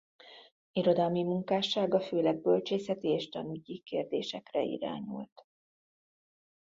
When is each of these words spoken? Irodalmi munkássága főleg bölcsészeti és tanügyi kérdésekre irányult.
Irodalmi 0.71 1.23
munkássága 1.23 2.01
főleg 2.01 2.37
bölcsészeti 2.41 3.07
és 3.07 3.29
tanügyi 3.29 3.77
kérdésekre 3.79 4.61
irányult. 4.61 5.47